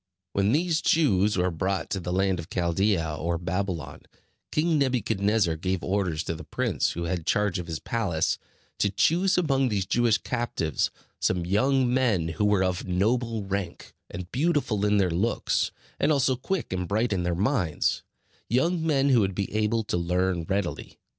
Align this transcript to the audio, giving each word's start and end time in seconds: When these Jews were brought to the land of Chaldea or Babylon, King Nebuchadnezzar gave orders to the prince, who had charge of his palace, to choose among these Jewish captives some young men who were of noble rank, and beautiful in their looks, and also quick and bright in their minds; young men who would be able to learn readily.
When 0.33 0.51
these 0.51 0.81
Jews 0.81 1.37
were 1.37 1.51
brought 1.51 1.91
to 1.91 1.99
the 1.99 2.11
land 2.11 2.39
of 2.39 2.49
Chaldea 2.49 3.17
or 3.17 3.37
Babylon, 3.37 4.01
King 4.51 4.79
Nebuchadnezzar 4.79 5.55
gave 5.57 5.83
orders 5.83 6.23
to 6.23 6.33
the 6.33 6.43
prince, 6.43 6.93
who 6.93 7.03
had 7.03 7.27
charge 7.27 7.59
of 7.59 7.67
his 7.67 7.77
palace, 7.77 8.39
to 8.79 8.89
choose 8.89 9.37
among 9.37 9.69
these 9.69 9.85
Jewish 9.85 10.17
captives 10.17 10.89
some 11.19 11.45
young 11.45 11.93
men 11.93 12.29
who 12.29 12.45
were 12.45 12.63
of 12.63 12.87
noble 12.87 13.43
rank, 13.43 13.93
and 14.09 14.31
beautiful 14.31 14.87
in 14.87 14.97
their 14.97 15.11
looks, 15.11 15.69
and 15.99 16.11
also 16.11 16.35
quick 16.35 16.73
and 16.73 16.87
bright 16.87 17.13
in 17.13 17.21
their 17.21 17.35
minds; 17.35 18.01
young 18.49 18.83
men 18.83 19.09
who 19.09 19.19
would 19.19 19.35
be 19.35 19.53
able 19.53 19.83
to 19.83 19.97
learn 19.97 20.45
readily. 20.45 20.97